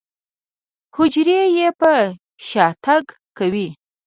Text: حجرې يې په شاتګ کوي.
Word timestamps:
حجرې 0.95 1.39
يې 1.57 1.67
په 1.79 1.93
شاتګ 2.47 3.05
کوي. 3.37 3.67